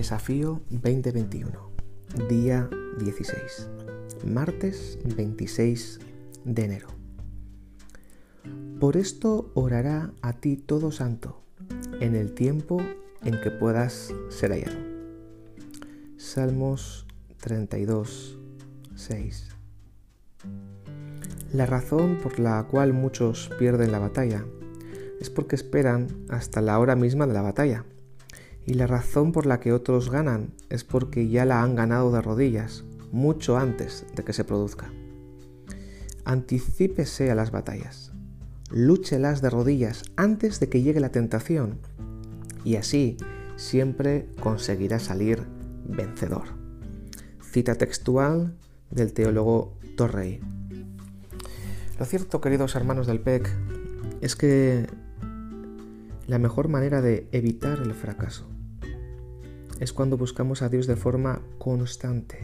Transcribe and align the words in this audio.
Desafío 0.00 0.62
2021, 0.70 1.50
día 2.30 2.70
16, 3.00 3.68
martes 4.24 4.98
26 5.14 6.00
de 6.46 6.64
enero. 6.64 6.88
Por 8.80 8.96
esto 8.96 9.50
orará 9.52 10.10
a 10.22 10.32
ti 10.32 10.56
todo 10.56 10.90
santo, 10.90 11.42
en 12.00 12.16
el 12.16 12.32
tiempo 12.32 12.80
en 13.24 13.42
que 13.42 13.50
puedas 13.50 14.14
ser 14.30 14.52
hallado. 14.52 14.78
Salmos 16.16 17.06
32, 17.42 18.38
6. 18.94 19.48
La 21.52 21.66
razón 21.66 22.16
por 22.22 22.38
la 22.38 22.66
cual 22.70 22.94
muchos 22.94 23.50
pierden 23.58 23.92
la 23.92 23.98
batalla 23.98 24.46
es 25.20 25.28
porque 25.28 25.56
esperan 25.56 26.06
hasta 26.30 26.62
la 26.62 26.78
hora 26.78 26.96
misma 26.96 27.26
de 27.26 27.34
la 27.34 27.42
batalla 27.42 27.84
y 28.70 28.74
la 28.74 28.86
razón 28.86 29.32
por 29.32 29.46
la 29.46 29.58
que 29.58 29.72
otros 29.72 30.12
ganan 30.12 30.52
es 30.68 30.84
porque 30.84 31.26
ya 31.28 31.44
la 31.44 31.64
han 31.64 31.74
ganado 31.74 32.12
de 32.12 32.22
rodillas, 32.22 32.84
mucho 33.10 33.58
antes 33.58 34.06
de 34.14 34.22
que 34.22 34.32
se 34.32 34.44
produzca. 34.44 34.92
Anticípese 36.24 37.32
a 37.32 37.34
las 37.34 37.50
batallas, 37.50 38.12
lúchelas 38.70 39.42
de 39.42 39.50
rodillas 39.50 40.04
antes 40.14 40.60
de 40.60 40.68
que 40.68 40.82
llegue 40.82 41.00
la 41.00 41.10
tentación, 41.10 41.80
y 42.62 42.76
así 42.76 43.16
siempre 43.56 44.28
conseguirá 44.40 45.00
salir 45.00 45.42
vencedor. 45.84 46.44
Cita 47.42 47.74
textual 47.74 48.54
del 48.88 49.12
teólogo 49.12 49.80
Torrey. 49.96 50.38
Lo 51.98 52.04
cierto, 52.04 52.40
queridos 52.40 52.76
hermanos 52.76 53.08
del 53.08 53.18
PEC, 53.18 53.50
es 54.20 54.36
que 54.36 54.86
la 56.28 56.38
mejor 56.38 56.68
manera 56.68 57.02
de 57.02 57.26
evitar 57.32 57.80
el 57.80 57.94
fracaso 57.94 58.46
es 59.80 59.92
cuando 59.92 60.16
buscamos 60.16 60.62
a 60.62 60.68
Dios 60.68 60.86
de 60.86 60.96
forma 60.96 61.40
constante. 61.58 62.38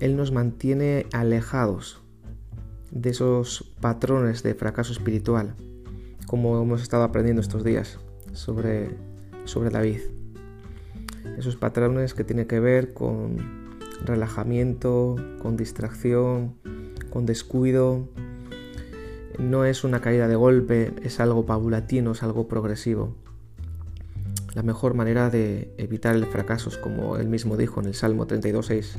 Él 0.00 0.16
nos 0.16 0.30
mantiene 0.30 1.06
alejados 1.12 2.02
de 2.90 3.10
esos 3.10 3.74
patrones 3.80 4.42
de 4.42 4.54
fracaso 4.54 4.92
espiritual, 4.92 5.54
como 6.26 6.60
hemos 6.60 6.82
estado 6.82 7.02
aprendiendo 7.02 7.40
estos 7.40 7.64
días 7.64 7.98
sobre, 8.32 8.90
sobre 9.44 9.70
David. 9.70 10.00
Esos 11.38 11.56
patrones 11.56 12.14
que 12.14 12.24
tienen 12.24 12.46
que 12.46 12.60
ver 12.60 12.94
con 12.94 13.78
relajamiento, 14.04 15.16
con 15.42 15.56
distracción, 15.56 16.54
con 17.10 17.26
descuido, 17.26 18.08
no 19.38 19.64
es 19.64 19.84
una 19.84 20.00
caída 20.00 20.28
de 20.28 20.36
golpe, 20.36 20.92
es 21.02 21.20
algo 21.20 21.44
paulatino, 21.46 22.12
es 22.12 22.22
algo 22.22 22.48
progresivo. 22.48 23.14
La 24.56 24.62
mejor 24.62 24.94
manera 24.94 25.28
de 25.28 25.74
evitar 25.76 26.16
el 26.16 26.24
fracaso 26.24 26.70
es 26.70 26.78
como 26.78 27.18
él 27.18 27.28
mismo 27.28 27.58
dijo 27.58 27.78
en 27.78 27.88
el 27.88 27.94
Salmo 27.94 28.26
32.6. 28.26 28.96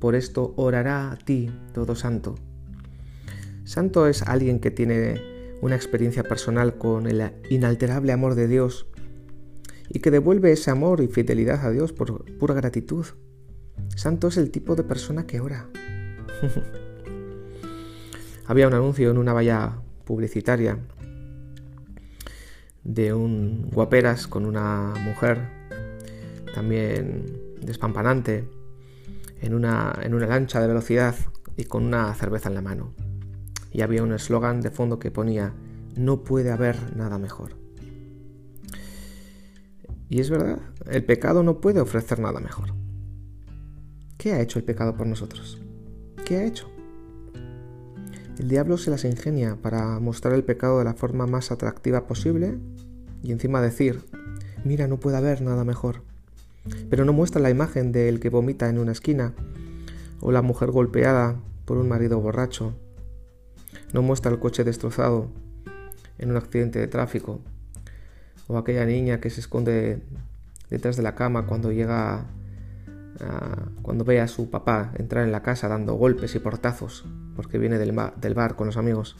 Por 0.00 0.14
esto 0.14 0.54
orará 0.56 1.12
a 1.12 1.18
ti, 1.18 1.50
todo 1.74 1.94
santo. 1.94 2.36
Santo 3.64 4.06
es 4.06 4.22
alguien 4.22 4.58
que 4.58 4.70
tiene 4.70 5.20
una 5.60 5.76
experiencia 5.76 6.22
personal 6.22 6.78
con 6.78 7.06
el 7.06 7.30
inalterable 7.50 8.12
amor 8.12 8.36
de 8.36 8.48
Dios 8.48 8.86
y 9.90 9.98
que 9.98 10.10
devuelve 10.10 10.52
ese 10.52 10.70
amor 10.70 11.02
y 11.02 11.08
fidelidad 11.08 11.66
a 11.66 11.70
Dios 11.70 11.92
por 11.92 12.24
pura 12.38 12.54
gratitud. 12.54 13.04
Santo 13.96 14.28
es 14.28 14.38
el 14.38 14.50
tipo 14.50 14.76
de 14.76 14.84
persona 14.84 15.26
que 15.26 15.42
ora. 15.42 15.68
Había 18.46 18.66
un 18.66 18.72
anuncio 18.72 19.10
en 19.10 19.18
una 19.18 19.34
valla 19.34 19.78
publicitaria 20.06 20.78
de 22.86 23.12
un 23.12 23.68
guaperas 23.72 24.28
con 24.28 24.46
una 24.46 24.94
mujer 25.04 25.48
también 26.54 27.26
despampanante 27.60 28.48
en 29.40 29.54
una, 29.54 29.98
en 30.00 30.14
una 30.14 30.26
lancha 30.26 30.60
de 30.60 30.68
velocidad 30.68 31.16
y 31.56 31.64
con 31.64 31.84
una 31.84 32.14
cerveza 32.14 32.48
en 32.48 32.54
la 32.54 32.62
mano. 32.62 32.94
Y 33.72 33.82
había 33.82 34.02
un 34.02 34.12
eslogan 34.12 34.60
de 34.60 34.70
fondo 34.70 34.98
que 34.98 35.10
ponía 35.10 35.52
no 35.96 36.22
puede 36.22 36.52
haber 36.52 36.96
nada 36.96 37.18
mejor. 37.18 37.56
Y 40.08 40.20
es 40.20 40.30
verdad, 40.30 40.60
el 40.88 41.04
pecado 41.04 41.42
no 41.42 41.60
puede 41.60 41.80
ofrecer 41.80 42.20
nada 42.20 42.38
mejor. 42.40 42.74
¿Qué 44.16 44.32
ha 44.32 44.40
hecho 44.40 44.60
el 44.60 44.64
pecado 44.64 44.96
por 44.96 45.06
nosotros? 45.06 45.60
¿Qué 46.24 46.36
ha 46.36 46.44
hecho? 46.44 46.70
El 48.38 48.48
diablo 48.48 48.76
se 48.76 48.90
las 48.90 49.04
ingenia 49.04 49.56
para 49.56 49.98
mostrar 49.98 50.34
el 50.34 50.44
pecado 50.44 50.78
de 50.78 50.84
la 50.84 50.92
forma 50.92 51.26
más 51.26 51.50
atractiva 51.50 52.06
posible 52.06 52.58
y 53.22 53.32
encima 53.32 53.62
decir, 53.62 54.02
mira, 54.62 54.86
no 54.88 55.00
puede 55.00 55.16
haber 55.16 55.40
nada 55.40 55.64
mejor. 55.64 56.02
Pero 56.90 57.04
no 57.04 57.14
muestra 57.14 57.40
la 57.40 57.48
imagen 57.48 57.92
del 57.92 58.20
que 58.20 58.28
vomita 58.28 58.68
en 58.68 58.78
una 58.78 58.92
esquina 58.92 59.32
o 60.20 60.32
la 60.32 60.42
mujer 60.42 60.70
golpeada 60.70 61.40
por 61.64 61.78
un 61.78 61.88
marido 61.88 62.20
borracho. 62.20 62.74
No 63.94 64.02
muestra 64.02 64.30
el 64.30 64.38
coche 64.38 64.64
destrozado 64.64 65.30
en 66.18 66.30
un 66.30 66.36
accidente 66.36 66.78
de 66.78 66.88
tráfico 66.88 67.40
o 68.48 68.58
aquella 68.58 68.84
niña 68.84 69.18
que 69.20 69.30
se 69.30 69.40
esconde 69.40 70.02
detrás 70.68 70.96
de 70.96 71.02
la 71.02 71.14
cama 71.14 71.46
cuando 71.46 71.72
llega 71.72 72.26
cuando 73.82 74.04
ve 74.04 74.20
a 74.20 74.28
su 74.28 74.50
papá 74.50 74.92
entrar 74.96 75.24
en 75.24 75.32
la 75.32 75.42
casa 75.42 75.68
dando 75.68 75.94
golpes 75.94 76.34
y 76.34 76.38
portazos 76.38 77.04
porque 77.34 77.58
viene 77.58 77.78
del, 77.78 77.94
del 78.20 78.34
bar 78.34 78.56
con 78.56 78.66
los 78.66 78.76
amigos. 78.76 79.16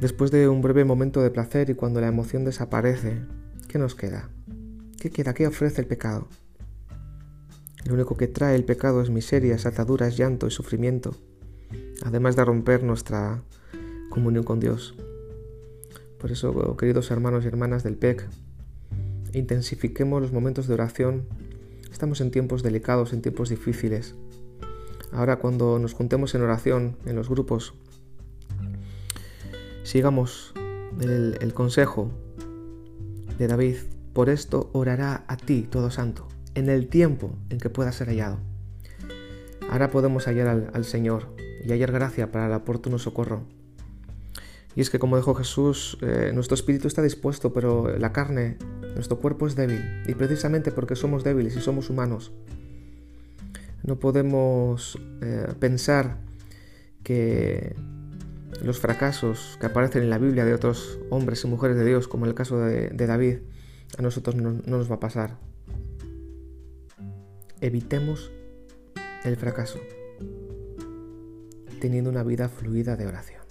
Después 0.00 0.30
de 0.30 0.48
un 0.48 0.62
breve 0.62 0.84
momento 0.84 1.20
de 1.20 1.30
placer 1.30 1.68
y 1.70 1.74
cuando 1.74 2.00
la 2.00 2.08
emoción 2.08 2.44
desaparece, 2.44 3.20
¿qué 3.68 3.78
nos 3.78 3.94
queda? 3.94 4.30
¿Qué 4.98 5.10
queda? 5.10 5.34
¿Qué 5.34 5.46
ofrece 5.46 5.80
el 5.80 5.86
pecado? 5.86 6.28
Lo 7.84 7.94
único 7.94 8.16
que 8.16 8.28
trae 8.28 8.56
el 8.56 8.64
pecado 8.64 9.02
es 9.02 9.10
miserias, 9.10 9.66
ataduras, 9.66 10.16
llanto 10.16 10.46
y 10.46 10.50
sufrimiento, 10.50 11.14
además 12.04 12.36
de 12.36 12.44
romper 12.44 12.82
nuestra 12.82 13.42
comunión 14.10 14.44
con 14.44 14.60
Dios. 14.60 14.94
Por 16.18 16.32
eso, 16.32 16.76
queridos 16.76 17.10
hermanos 17.10 17.44
y 17.44 17.48
hermanas 17.48 17.82
del 17.82 17.96
PEC, 17.96 18.26
intensifiquemos 19.32 20.20
los 20.20 20.32
momentos 20.32 20.66
de 20.66 20.74
oración 20.74 21.26
Estamos 21.90 22.20
en 22.20 22.30
tiempos 22.30 22.62
delicados, 22.62 23.12
en 23.12 23.22
tiempos 23.22 23.48
difíciles. 23.48 24.14
Ahora 25.12 25.36
cuando 25.36 25.78
nos 25.78 25.92
juntemos 25.92 26.34
en 26.34 26.42
oración, 26.42 26.96
en 27.04 27.16
los 27.16 27.28
grupos, 27.28 27.74
sigamos 29.82 30.54
el, 31.00 31.52
consejo 31.52 32.10
de 33.38 33.48
David. 33.48 33.76
Por 34.12 34.28
esto 34.28 34.70
orará 34.72 35.24
a 35.28 35.36
ti, 35.36 35.66
todo 35.68 35.90
santo, 35.90 36.28
en 36.54 36.68
el 36.68 36.88
tiempo 36.88 37.34
en 37.48 37.58
que 37.58 37.70
pueda 37.70 37.92
ser 37.92 38.08
hallado. 38.08 38.38
Ahora 39.68 39.90
podemos 39.90 40.26
hallar 40.26 40.70
al, 40.72 40.84
Señor 40.84 41.34
y 41.64 41.70
hallar 41.70 41.92
gracia 41.92 42.30
para 42.30 42.46
el 42.46 42.52
oportuno 42.52 42.98
socorro. 42.98 43.42
Y 44.76 44.80
es 44.80 44.90
que 44.90 44.98
como 45.00 45.16
dijo 45.16 45.34
Jesús, 45.34 45.98
eh, 46.02 46.30
nuestro 46.32 46.54
espíritu 46.54 46.86
está 46.86 47.02
dispuesto, 47.02 47.52
pero 47.52 47.96
la 47.98 48.12
carne 48.12 48.56
nuestro 48.94 49.18
cuerpo 49.18 49.46
es 49.46 49.56
débil 49.56 49.82
y 50.06 50.14
precisamente 50.14 50.70
porque 50.72 50.96
somos 50.96 51.24
débiles 51.24 51.56
y 51.56 51.60
somos 51.60 51.90
humanos, 51.90 52.32
no 53.82 53.98
podemos 53.98 54.98
eh, 55.22 55.46
pensar 55.58 56.18
que 57.02 57.74
los 58.62 58.78
fracasos 58.78 59.56
que 59.60 59.66
aparecen 59.66 60.02
en 60.02 60.10
la 60.10 60.18
Biblia 60.18 60.44
de 60.44 60.54
otros 60.54 60.98
hombres 61.08 61.44
y 61.44 61.48
mujeres 61.48 61.76
de 61.76 61.84
Dios, 61.84 62.08
como 62.08 62.26
el 62.26 62.34
caso 62.34 62.58
de, 62.58 62.90
David, 62.90 63.38
a 63.96 64.02
nosotros 64.02 64.36
no, 64.36 64.52
no 64.52 64.78
nos 64.78 64.90
va 64.90 64.96
a 64.96 65.00
pasar. 65.00 65.38
Evitemos 67.60 68.30
el 69.24 69.36
fracaso 69.36 69.78
teniendo 71.80 72.10
una 72.10 72.22
vida 72.22 72.48
fluida 72.48 72.96
de 72.96 73.06
oración. 73.06 73.42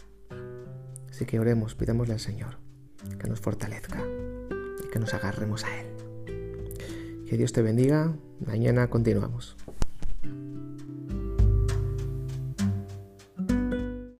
Así 1.09 1.25
que 1.25 1.39
oremos, 1.39 1.75
pidámosle 1.75 2.13
al 2.13 2.19
Señor 2.19 2.57
que 3.17 3.27
nos 3.27 3.39
fortalezca 3.39 4.03
que 4.91 4.99
nos 4.99 5.13
agarremos 5.13 5.65
a 5.65 5.81
Él. 5.81 5.87
Que 7.27 7.37
Dios 7.37 7.53
te 7.53 7.61
bendiga. 7.61 8.15
Mañana 8.39 8.89
continuamos. 8.89 9.55